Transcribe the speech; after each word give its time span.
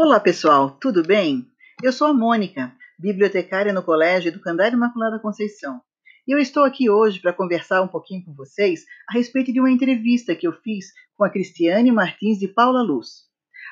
Olá, 0.00 0.20
pessoal, 0.20 0.70
tudo 0.80 1.02
bem? 1.02 1.50
Eu 1.82 1.92
sou 1.92 2.06
a 2.06 2.14
Mônica, 2.14 2.72
bibliotecária 2.96 3.72
no 3.72 3.82
Colégio 3.82 4.30
do 4.30 4.38
Candário 4.38 4.76
Imaculada 4.76 5.18
Conceição. 5.18 5.80
E 6.24 6.30
eu 6.30 6.38
estou 6.38 6.62
aqui 6.62 6.88
hoje 6.88 7.18
para 7.18 7.32
conversar 7.32 7.82
um 7.82 7.88
pouquinho 7.88 8.24
com 8.24 8.32
vocês 8.32 8.84
a 9.10 9.14
respeito 9.14 9.52
de 9.52 9.58
uma 9.58 9.72
entrevista 9.72 10.36
que 10.36 10.46
eu 10.46 10.52
fiz 10.52 10.92
com 11.16 11.24
a 11.24 11.28
Cristiane 11.28 11.90
Martins 11.90 12.38
de 12.38 12.46
Paula 12.46 12.80
Luz. 12.80 13.24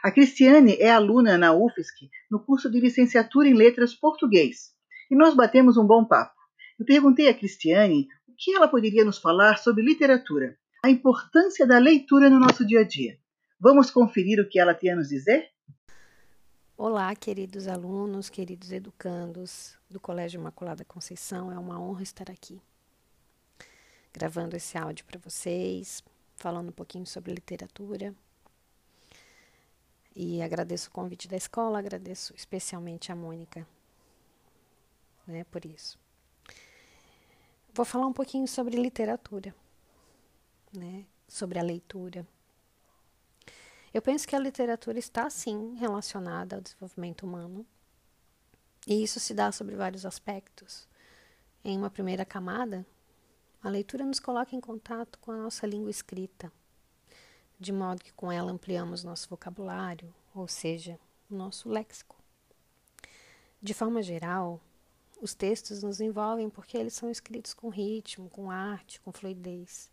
A 0.03 0.11
Cristiane 0.11 0.77
é 0.81 0.91
aluna 0.91 1.39
na 1.39 1.55
UFSC 1.55 2.11
no 2.29 2.45
curso 2.45 2.69
de 2.69 2.81
licenciatura 2.81 3.47
em 3.47 3.55
Letras 3.55 3.95
Português. 3.95 4.73
E 5.09 5.15
nós 5.15 5.33
batemos 5.33 5.77
um 5.77 5.87
bom 5.87 6.05
papo. 6.05 6.35
Eu 6.77 6.85
perguntei 6.85 7.29
a 7.29 7.35
Cristiane 7.35 8.09
o 8.27 8.35
que 8.37 8.53
ela 8.53 8.67
poderia 8.67 9.05
nos 9.05 9.19
falar 9.19 9.59
sobre 9.59 9.85
literatura, 9.85 10.59
a 10.85 10.91
importância 10.91 11.65
da 11.65 11.79
leitura 11.79 12.29
no 12.29 12.41
nosso 12.41 12.67
dia 12.67 12.81
a 12.81 12.85
dia. 12.85 13.17
Vamos 13.61 13.93
conferir 13.93 14.41
o 14.41 14.49
que 14.49 14.59
ela 14.59 14.75
tem 14.75 14.91
a 14.91 14.97
nos 14.97 15.11
dizer? 15.11 15.55
Olá, 16.79 17.17
queridos 17.17 17.69
alunos, 17.69 18.29
queridos 18.29 18.71
educandos 18.71 19.79
do 19.89 19.99
Colégio 19.99 20.39
Imaculada 20.39 20.85
Conceição. 20.85 21.51
É 21.51 21.59
uma 21.59 21.81
honra 21.81 22.03
estar 22.03 22.31
aqui, 22.31 22.61
gravando 24.13 24.55
esse 24.55 24.77
áudio 24.77 25.03
para 25.07 25.19
vocês, 25.19 26.05
falando 26.37 26.69
um 26.69 26.73
pouquinho 26.73 27.07
sobre 27.07 27.33
literatura. 27.33 28.15
E 30.15 30.43
agradeço 30.43 30.91
o 30.91 30.93
convite 30.93 31.27
da 31.27 31.37
escola, 31.39 31.79
agradeço 31.79 32.35
especialmente 32.37 33.11
a 33.11 33.17
Mônica, 33.17 33.67
né, 35.27 35.45
por 35.45 35.65
isso. 35.65 35.99
Vou 37.73 37.87
falar 37.87 38.07
um 38.07 38.13
pouquinho 38.13 38.47
sobre 38.47 38.77
literatura, 38.77 39.55
né, 40.75 41.07
sobre 41.27 41.59
a 41.59 41.63
leitura 41.63 42.27
eu 43.97 44.03
penso 44.03 44.29
que 44.29 44.37
a 44.37 44.39
literatura 44.39 44.99
está, 44.99 45.31
sim, 45.31 45.75
relacionada 45.77 46.57
ao 46.57 46.61
desenvolvimento 46.61 47.23
humano. 47.23 47.65
E 48.87 49.03
isso 49.03 49.19
se 49.19 49.33
dá 49.33 49.51
sobre 49.51 49.75
vários 49.75 50.05
aspectos. 50.05 50.87
Em 51.65 51.79
uma 51.79 51.89
primeira 51.89 52.23
camada, 52.23 52.85
a 53.63 53.71
leitura 53.71 54.05
nos 54.05 54.21
coloca 54.21 54.55
em 54.55 54.61
contato 54.61 55.19
com 55.19 55.33
a 55.33 55.39
nossa 55.39 55.67
língua 55.67 55.91
escrita, 55.91 56.53
de 57.59 57.73
modo 57.73 58.05
que 58.05 58.13
com 58.13 58.31
ela 58.31 58.53
ampliamos 58.53 59.03
nosso 59.03 59.31
vocabulário, 59.31 60.15
ou 60.35 60.47
seja, 60.47 61.01
nosso 61.31 61.67
léxico. 61.67 62.17
De 63.63 63.73
forma 63.73 64.03
geral, 64.03 64.61
os 65.23 65.33
textos 65.33 65.83
nos 65.83 66.03
envolvem 66.03 66.51
porque 66.51 66.77
eles 66.77 66.93
são 66.93 67.11
escritos 67.11 67.55
com 67.55 67.71
ritmo, 67.71 68.29
com 68.29 68.51
arte, 68.51 69.01
com 69.01 69.11
fluidez. 69.11 69.89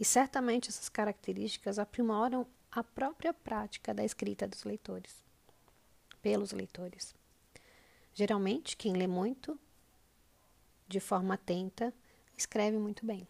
E 0.00 0.04
certamente 0.04 0.70
essas 0.70 0.88
características 0.88 1.78
aprimoram 1.78 2.44
a 2.70 2.82
própria 2.82 3.32
prática 3.32 3.94
da 3.94 4.04
escrita 4.04 4.46
dos 4.46 4.64
leitores, 4.64 5.24
pelos 6.20 6.52
leitores. 6.52 7.14
Geralmente, 8.14 8.76
quem 8.76 8.94
lê 8.94 9.06
muito, 9.06 9.58
de 10.86 11.00
forma 11.00 11.34
atenta, 11.34 11.92
escreve 12.36 12.78
muito 12.78 13.04
bem. 13.04 13.26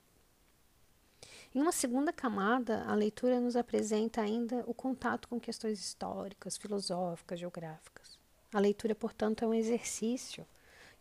Em 1.55 1.61
uma 1.61 1.72
segunda 1.72 2.12
camada, 2.12 2.84
a 2.84 2.94
leitura 2.94 3.41
nos 3.41 3.56
apresenta 3.56 4.20
ainda 4.20 4.62
o 4.66 4.75
contato 4.75 5.28
com 5.28 5.41
questões 5.41 5.81
históricas, 5.81 6.56
filosóficas, 6.56 7.41
geográficas. 7.41 8.19
A 8.53 8.61
leitura, 8.61 8.94
portanto, 8.94 9.44
é 9.44 9.48
um 9.48 9.55
exercício 9.55 10.47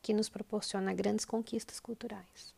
que 0.02 0.14
nos 0.14 0.30
proporciona 0.30 0.94
grandes 0.94 1.26
conquistas 1.26 1.80
culturais. 1.80 2.54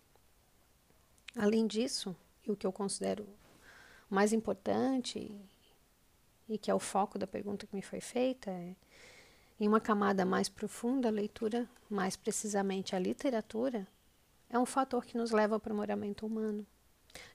Além 1.35 1.65
disso, 1.65 2.15
e 2.45 2.51
o 2.51 2.55
que 2.55 2.65
eu 2.65 2.71
considero 2.71 3.27
mais 4.09 4.33
importante 4.33 5.31
e 6.49 6.57
que 6.57 6.71
é 6.71 6.73
o 6.73 6.79
foco 6.79 7.19
da 7.19 7.27
pergunta 7.27 7.67
que 7.67 7.75
me 7.75 7.81
foi 7.81 8.01
feita, 8.01 8.49
é, 8.49 8.75
em 9.59 9.67
uma 9.67 9.79
camada 9.79 10.25
mais 10.25 10.49
profunda, 10.49 11.07
a 11.07 11.11
leitura, 11.11 11.69
mais 11.87 12.15
precisamente 12.15 12.95
a 12.95 12.99
literatura, 12.99 13.87
é 14.49 14.57
um 14.57 14.65
fator 14.65 15.05
que 15.05 15.15
nos 15.15 15.29
leva 15.29 15.53
ao 15.53 15.57
aprimoramento 15.57 16.25
humano, 16.25 16.65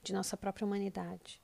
de 0.03 0.11
nossa 0.11 0.35
própria 0.35 0.65
humanidade. 0.65 1.41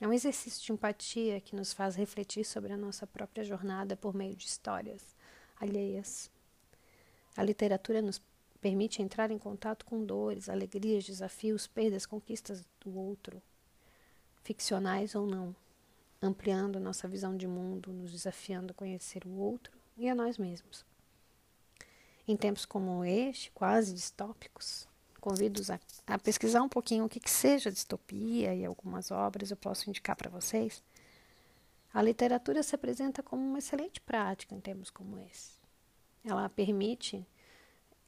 É 0.00 0.06
um 0.06 0.12
exercício 0.12 0.64
de 0.64 0.72
empatia 0.72 1.40
que 1.40 1.56
nos 1.56 1.72
faz 1.72 1.96
refletir 1.96 2.44
sobre 2.44 2.72
a 2.72 2.76
nossa 2.76 3.04
própria 3.04 3.42
jornada 3.42 3.96
por 3.96 4.14
meio 4.14 4.36
de 4.36 4.46
histórias 4.46 5.16
alheias. 5.60 6.30
A 7.36 7.42
literatura 7.42 8.00
nos 8.00 8.22
permite 8.60 9.02
entrar 9.02 9.32
em 9.32 9.38
contato 9.38 9.84
com 9.84 10.04
dores, 10.04 10.48
alegrias, 10.48 11.04
desafios, 11.04 11.66
perdas, 11.66 12.06
conquistas 12.06 12.64
do 12.80 12.96
outro, 12.96 13.42
ficcionais 14.44 15.16
ou 15.16 15.26
não 15.26 15.54
ampliando 16.20 16.80
nossa 16.80 17.06
visão 17.06 17.36
de 17.36 17.46
mundo, 17.46 17.92
nos 17.92 18.12
desafiando 18.12 18.72
a 18.72 18.74
conhecer 18.74 19.24
o 19.26 19.30
outro 19.30 19.76
e 19.96 20.08
a 20.08 20.14
nós 20.14 20.38
mesmos. 20.38 20.84
Em 22.26 22.36
tempos 22.36 22.66
como 22.66 23.04
este, 23.04 23.50
quase 23.52 23.94
distópicos, 23.94 24.86
convido-os 25.20 25.70
a, 25.70 25.80
a, 26.06 26.18
pesquisar 26.18 26.62
um 26.62 26.68
pouquinho 26.68 27.04
o 27.04 27.08
que, 27.08 27.20
que 27.20 27.30
seja 27.30 27.72
distopia 27.72 28.54
e 28.54 28.64
algumas 28.64 29.10
obras 29.10 29.50
eu 29.50 29.56
posso 29.56 29.88
indicar 29.88 30.16
para 30.16 30.30
vocês. 30.30 30.82
A 31.92 32.02
literatura 32.02 32.62
se 32.62 32.74
apresenta 32.74 33.22
como 33.22 33.42
uma 33.42 33.58
excelente 33.58 34.00
prática 34.00 34.54
em 34.54 34.60
tempos 34.60 34.90
como 34.90 35.18
esse. 35.18 35.52
Ela 36.24 36.48
permite 36.48 37.26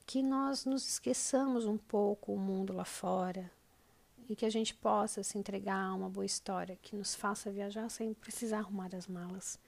que 0.05 0.23
nós 0.23 0.65
nos 0.65 0.87
esqueçamos 0.87 1.65
um 1.65 1.79
pouco 1.79 2.33
o 2.33 2.39
mundo 2.39 2.73
lá 2.73 2.85
fora, 2.85 3.51
e 4.31 4.37
que 4.37 4.47
a 4.47 4.51
gente 4.51 4.73
possa 4.73 5.25
se 5.25 5.37
entregar 5.37 5.87
a 5.87 5.93
uma 5.93 6.09
boa 6.09 6.25
história 6.25 6.79
que 6.81 6.95
nos 6.95 7.17
faça 7.17 7.51
viajar 7.51 7.89
sem 7.89 8.15
precisar 8.15 8.59
arrumar 8.59 8.95
as 8.95 9.09
malas. 9.09 9.59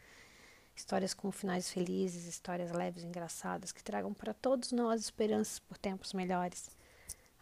Histórias 0.72 1.12
com 1.12 1.32
finais 1.32 1.68
felizes, 1.68 2.28
histórias 2.28 2.70
leves 2.70 3.02
engraçadas 3.02 3.72
que 3.72 3.82
tragam 3.82 4.14
para 4.14 4.32
todos 4.32 4.70
nós 4.70 5.00
esperanças 5.00 5.58
por 5.58 5.76
tempos 5.76 6.12
melhores. 6.12 6.70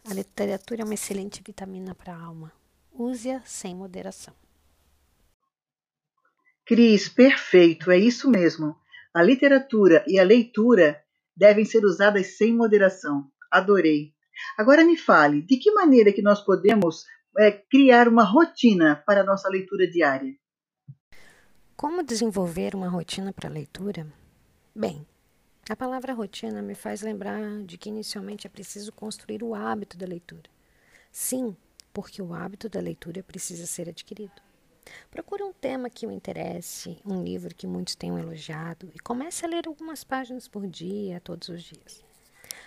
A 0.03 0.15
literatura 0.15 0.81
é 0.81 0.83
uma 0.83 0.95
excelente 0.95 1.43
vitamina 1.45 1.93
para 1.93 2.11
a 2.11 2.19
alma. 2.19 2.51
Use-a 2.91 3.39
sem 3.45 3.75
moderação. 3.75 4.33
Cris, 6.65 7.07
perfeito, 7.07 7.91
é 7.91 7.99
isso 7.99 8.31
mesmo. 8.31 8.75
A 9.13 9.21
literatura 9.21 10.03
e 10.07 10.19
a 10.19 10.23
leitura 10.23 10.99
devem 11.37 11.65
ser 11.65 11.85
usadas 11.85 12.35
sem 12.35 12.51
moderação. 12.51 13.31
Adorei. 13.51 14.11
Agora 14.57 14.83
me 14.83 14.97
fale, 14.97 15.41
de 15.41 15.57
que 15.57 15.71
maneira 15.71 16.11
que 16.11 16.21
nós 16.21 16.43
podemos 16.43 17.05
é, 17.37 17.51
criar 17.51 18.07
uma 18.07 18.23
rotina 18.23 19.03
para 19.05 19.21
a 19.21 19.25
nossa 19.25 19.49
leitura 19.49 19.87
diária? 19.87 20.33
Como 21.75 22.03
desenvolver 22.03 22.75
uma 22.75 22.89
rotina 22.89 23.33
para 23.33 23.49
a 23.49 23.51
leitura? 23.51 24.05
Bem, 24.75 25.05
a 25.69 25.75
palavra 25.75 26.13
rotina 26.13 26.61
me 26.61 26.75
faz 26.75 27.01
lembrar 27.01 27.63
de 27.63 27.77
que 27.77 27.89
inicialmente 27.89 28.45
é 28.45 28.49
preciso 28.49 28.91
construir 28.91 29.43
o 29.43 29.55
hábito 29.55 29.97
da 29.97 30.05
leitura. 30.05 30.49
Sim, 31.11 31.55
porque 31.93 32.21
o 32.21 32.33
hábito 32.33 32.69
da 32.69 32.79
leitura 32.79 33.23
precisa 33.23 33.65
ser 33.65 33.89
adquirido. 33.89 34.41
Procure 35.09 35.43
um 35.43 35.53
tema 35.53 35.89
que 35.89 36.05
o 36.05 36.11
interesse, 36.11 36.97
um 37.05 37.23
livro 37.23 37.53
que 37.55 37.67
muitos 37.67 37.95
tenham 37.95 38.17
elogiado 38.17 38.91
e 38.93 38.99
comece 38.99 39.45
a 39.45 39.47
ler 39.47 39.67
algumas 39.67 40.03
páginas 40.03 40.47
por 40.47 40.67
dia, 40.67 41.19
todos 41.21 41.49
os 41.49 41.63
dias. 41.63 42.10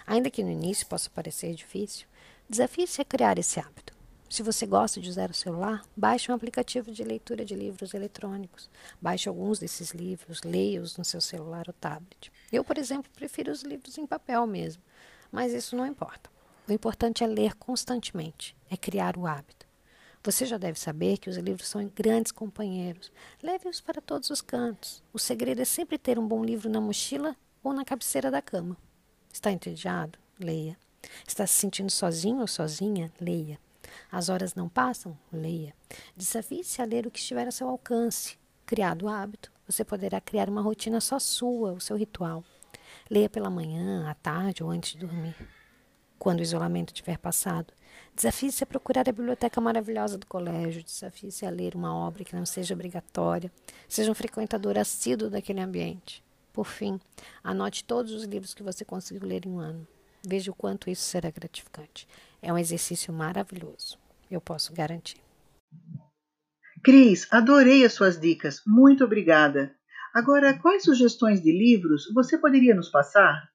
Ainda 0.07 0.31
que 0.31 0.45
no 0.45 0.51
início 0.51 0.87
possa 0.87 1.09
parecer 1.11 1.55
difícil, 1.55 2.07
desafie-se 2.49 3.01
a 3.01 3.05
criar 3.05 3.39
esse 3.39 3.59
hábito. 3.59 3.95
Se 4.29 4.43
você 4.43 4.67
gosta 4.67 5.01
de 5.01 5.09
usar 5.09 5.31
o 5.31 5.35
celular, 5.35 5.83
baixe 5.97 6.31
um 6.31 6.35
aplicativo 6.35 6.91
de 6.91 7.05
leitura 7.05 7.45
de 7.45 7.55
livros 7.55 7.95
eletrônicos. 7.95 8.69
Baixe 9.01 9.29
alguns 9.29 9.59
desses 9.59 9.93
livros, 9.93 10.43
leia-os 10.43 10.97
no 10.97 11.05
seu 11.05 11.21
celular 11.21 11.65
ou 11.69 11.75
tablet. 11.75 12.33
Eu, 12.51 12.65
por 12.65 12.77
exemplo, 12.77 13.11
prefiro 13.15 13.53
os 13.53 13.63
livros 13.63 13.97
em 13.97 14.07
papel 14.07 14.47
mesmo, 14.47 14.83
mas 15.31 15.53
isso 15.53 15.77
não 15.77 15.87
importa. 15.87 16.29
O 16.67 16.73
importante 16.73 17.23
é 17.23 17.27
ler 17.27 17.55
constantemente, 17.55 18.57
é 18.69 18.77
criar 18.77 19.17
o 19.17 19.27
hábito. 19.27 19.67
Você 20.25 20.47
já 20.47 20.57
deve 20.57 20.81
saber 20.81 21.19
que 21.19 21.29
os 21.29 21.37
livros 21.37 21.69
são 21.69 21.87
grandes 21.95 22.33
companheiros. 22.33 23.13
Leve-os 23.43 23.81
para 23.81 24.01
todos 24.01 24.31
os 24.31 24.41
cantos. 24.41 25.03
O 25.13 25.19
segredo 25.19 25.61
é 25.61 25.67
sempre 25.67 25.99
ter 25.99 26.19
um 26.19 26.27
bom 26.27 26.43
livro 26.43 26.71
na 26.71 26.81
mochila 26.81 27.37
ou 27.63 27.75
na 27.75 27.85
cabeceira 27.85 28.31
da 28.31 28.41
cama. 28.41 28.77
Está 29.35 29.51
entediado? 29.51 30.17
Leia. 30.39 30.79
Está 31.27 31.45
se 31.45 31.55
sentindo 31.55 31.91
sozinho 31.91 32.41
ou 32.41 32.47
sozinha? 32.47 33.13
Leia. 33.21 33.59
As 34.11 34.29
horas 34.29 34.55
não 34.55 34.69
passam? 34.69 35.19
Leia. 35.33 35.75
Desafie-se 36.17 36.81
a 36.81 36.85
ler 36.85 37.05
o 37.05 37.11
que 37.11 37.19
estiver 37.19 37.49
a 37.49 37.51
seu 37.51 37.69
alcance. 37.69 38.39
Criado 38.65 39.07
o 39.07 39.09
hábito, 39.09 39.51
você 39.67 39.85
poderá 39.85 40.21
criar 40.21 40.49
uma 40.49 40.63
rotina 40.63 41.01
só 41.01 41.19
sua, 41.19 41.73
o 41.73 41.81
seu 41.81 41.97
ritual. 41.97 42.45
Leia 43.11 43.29
pela 43.29 43.51
manhã, 43.51 44.09
à 44.09 44.15
tarde 44.15 44.63
ou 44.63 44.71
antes 44.71 44.93
de 44.93 44.99
dormir. 44.99 45.35
Quando 46.17 46.39
o 46.39 46.43
isolamento 46.43 46.95
tiver 46.95 47.19
passado, 47.19 47.75
desafie-se 48.15 48.63
a 48.63 48.67
procurar 48.69 49.09
a 49.09 49.13
biblioteca 49.13 49.61
maravilhosa 49.61 50.17
do 50.17 50.27
colégio, 50.27 50.85
desafie-se 50.85 51.45
a 51.45 51.51
ler 51.51 51.75
uma 51.75 51.93
obra 51.93 52.23
que 52.23 52.37
não 52.37 52.47
seja 52.47 52.73
obrigatória, 52.73 53.51
seja 53.89 54.13
um 54.13 54.15
frequentador 54.15 54.79
assíduo 54.79 55.29
daquele 55.29 55.61
ambiente. 55.61 56.24
Por 56.55 56.67
fim, 56.67 57.01
anote 57.43 57.83
todos 57.83 58.13
os 58.13 58.23
livros 58.23 58.55
que 58.55 58.63
você 58.63 58.85
conseguiu 58.85 59.27
ler 59.27 59.45
em 59.45 59.51
um 59.51 59.59
ano. 59.59 59.85
Veja 60.25 60.53
o 60.53 60.55
quanto 60.55 60.89
isso 60.89 61.03
será 61.03 61.29
gratificante. 61.29 62.07
É 62.41 62.53
um 62.53 62.57
exercício 62.57 63.13
maravilhoso. 63.13 63.99
Eu 64.31 64.41
posso 64.41 64.73
garantir. 64.73 65.21
Cris, 66.83 67.27
adorei 67.33 67.85
as 67.85 67.93
suas 67.93 68.21
dicas. 68.21 68.63
Muito 68.65 69.03
obrigada. 69.03 69.75
Agora, 70.15 70.57
quais 70.57 70.85
sugestões 70.85 71.43
de 71.43 71.51
livros 71.51 72.05
você 72.15 72.39
poderia 72.39 72.75
nos 72.75 72.89
passar? 72.89 73.51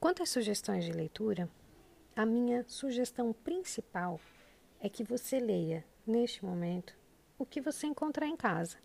Quanto 0.00 0.22
às 0.22 0.30
sugestões 0.30 0.82
de 0.86 0.92
leitura, 0.92 1.46
a 2.16 2.24
minha 2.24 2.64
sugestão 2.66 3.34
principal 3.34 4.18
é 4.80 4.88
que 4.88 5.04
você 5.04 5.38
leia, 5.38 5.84
neste 6.06 6.42
momento, 6.42 6.94
o 7.38 7.44
que 7.44 7.60
você 7.60 7.86
encontrar 7.86 8.26
em 8.26 8.36
casa. 8.36 8.78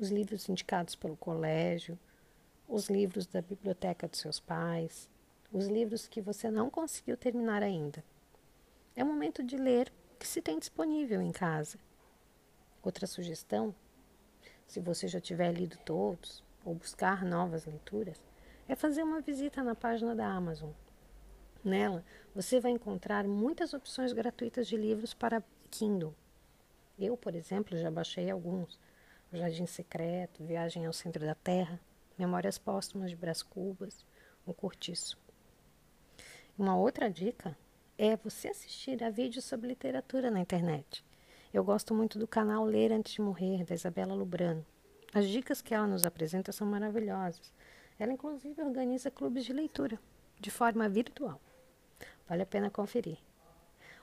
Os 0.00 0.08
livros 0.08 0.48
indicados 0.48 0.94
pelo 0.94 1.14
colégio, 1.14 1.98
os 2.66 2.88
livros 2.88 3.26
da 3.26 3.42
biblioteca 3.42 4.08
dos 4.08 4.18
seus 4.18 4.40
pais, 4.40 5.10
os 5.52 5.66
livros 5.66 6.08
que 6.08 6.22
você 6.22 6.50
não 6.50 6.70
conseguiu 6.70 7.18
terminar 7.18 7.62
ainda. 7.62 8.02
É 8.96 9.04
o 9.04 9.06
momento 9.06 9.42
de 9.42 9.58
ler 9.58 9.92
o 10.14 10.18
que 10.18 10.26
se 10.26 10.40
tem 10.40 10.58
disponível 10.58 11.20
em 11.20 11.30
casa. 11.30 11.78
Outra 12.82 13.06
sugestão, 13.06 13.74
se 14.66 14.80
você 14.80 15.06
já 15.06 15.20
tiver 15.20 15.52
lido 15.52 15.76
todos 15.84 16.42
ou 16.64 16.74
buscar 16.74 17.22
novas 17.22 17.66
leituras, 17.66 18.18
é 18.66 18.74
fazer 18.74 19.02
uma 19.02 19.20
visita 19.20 19.62
na 19.62 19.74
página 19.74 20.14
da 20.14 20.26
Amazon. 20.26 20.70
Nela, 21.62 22.02
você 22.34 22.58
vai 22.58 22.70
encontrar 22.70 23.28
muitas 23.28 23.74
opções 23.74 24.14
gratuitas 24.14 24.66
de 24.66 24.78
livros 24.78 25.12
para 25.12 25.44
Kindle. 25.70 26.14
Eu, 26.98 27.18
por 27.18 27.34
exemplo, 27.34 27.76
já 27.76 27.90
baixei 27.90 28.30
alguns: 28.30 28.80
Jardim 29.32 29.64
Secreto, 29.64 30.42
Viagem 30.42 30.86
ao 30.86 30.92
Centro 30.92 31.24
da 31.24 31.36
Terra, 31.36 31.78
Memórias 32.18 32.58
Póstumas 32.58 33.10
de 33.10 33.16
Brás 33.16 33.44
Cubas, 33.44 34.04
O 34.44 34.52
Curtiço. 34.52 35.16
Uma 36.58 36.76
outra 36.76 37.08
dica 37.08 37.56
é 37.96 38.16
você 38.16 38.48
assistir 38.48 39.04
a 39.04 39.08
vídeos 39.08 39.44
sobre 39.44 39.68
literatura 39.68 40.32
na 40.32 40.40
internet. 40.40 41.04
Eu 41.54 41.62
gosto 41.62 41.94
muito 41.94 42.18
do 42.18 42.26
canal 42.26 42.64
Ler 42.64 42.90
Antes 42.90 43.12
de 43.12 43.20
Morrer, 43.20 43.64
da 43.64 43.74
Isabela 43.74 44.14
Lubrano. 44.14 44.66
As 45.14 45.28
dicas 45.28 45.62
que 45.62 45.74
ela 45.74 45.86
nos 45.86 46.04
apresenta 46.04 46.50
são 46.50 46.66
maravilhosas. 46.66 47.52
Ela, 48.00 48.12
inclusive, 48.12 48.60
organiza 48.60 49.12
clubes 49.12 49.44
de 49.44 49.52
leitura, 49.52 49.96
de 50.40 50.50
forma 50.50 50.88
virtual. 50.88 51.40
Vale 52.28 52.42
a 52.42 52.46
pena 52.46 52.68
conferir. 52.68 53.18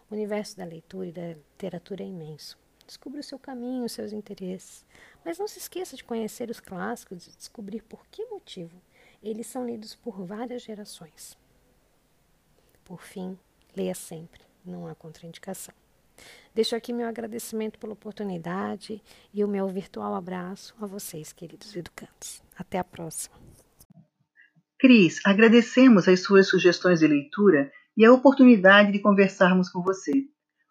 O 0.09 0.13
universo 0.15 0.55
da 0.55 0.63
leitura 0.63 1.07
e 1.07 1.11
da 1.11 1.33
literatura 1.33 2.01
é 2.01 2.07
imenso. 2.07 2.57
Descubra 2.87 3.19
o 3.19 3.23
seu 3.23 3.37
caminho, 3.37 3.83
os 3.83 3.91
seus 3.91 4.13
interesses. 4.13 4.85
Mas 5.25 5.37
não 5.37 5.47
se 5.47 5.59
esqueça 5.59 5.97
de 5.97 6.05
conhecer 6.05 6.49
os 6.49 6.61
clássicos 6.61 7.27
e 7.27 7.35
descobrir 7.35 7.83
por 7.83 8.07
que 8.07 8.25
motivo 8.25 8.81
eles 9.21 9.47
são 9.47 9.65
lidos 9.65 9.93
por 9.93 10.25
várias 10.25 10.63
gerações. 10.63 11.37
Por 12.85 13.01
fim, 13.01 13.37
leia 13.75 13.93
sempre, 13.93 14.41
não 14.65 14.87
há 14.87 14.95
contraindicação. 14.95 15.75
Deixo 16.55 16.75
aqui 16.75 16.93
meu 16.93 17.07
agradecimento 17.07 17.77
pela 17.77 17.93
oportunidade 17.93 19.03
e 19.33 19.43
o 19.43 19.47
meu 19.47 19.67
virtual 19.67 20.15
abraço 20.15 20.73
a 20.81 20.85
vocês, 20.85 21.33
queridos 21.33 21.75
educantes. 21.75 22.41
Até 22.55 22.79
a 22.79 22.83
próxima. 22.83 23.35
Cris, 24.79 25.19
agradecemos 25.25 26.07
as 26.07 26.21
suas 26.21 26.47
sugestões 26.47 26.99
de 26.99 27.07
leitura 27.07 27.71
e 27.95 28.05
a 28.05 28.13
oportunidade 28.13 28.91
de 28.91 28.99
conversarmos 28.99 29.69
com 29.69 29.81
você. 29.81 30.11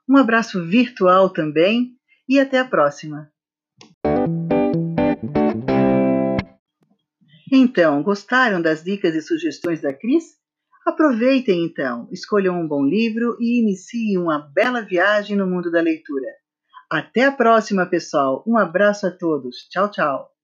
Um 0.09 0.17
abraço 0.17 0.65
virtual 0.65 1.31
também 1.31 1.96
e 2.29 2.39
até 2.39 2.59
a 2.59 2.65
próxima. 2.65 3.31
Então, 7.51 8.03
gostaram 8.03 8.61
das 8.61 8.83
dicas 8.83 9.15
e 9.15 9.23
sugestões 9.23 9.81
da 9.81 9.93
Cris? 9.93 10.37
Aproveitem 10.87 11.65
então, 11.65 12.09
escolham 12.13 12.61
um 12.61 12.67
bom 12.67 12.85
livro 12.85 13.37
e 13.41 13.61
iniciem 13.61 14.19
uma 14.19 14.39
bela 14.39 14.81
viagem 14.81 15.37
no 15.37 15.47
mundo 15.47 15.71
da 15.71 15.81
leitura. 15.81 16.29
Até 16.91 17.25
a 17.25 17.33
próxima, 17.33 17.87
pessoal. 17.87 18.45
Um 18.47 18.57
abraço 18.57 19.07
a 19.07 19.11
todos. 19.11 19.67
Tchau, 19.69 19.91
tchau. 19.91 20.36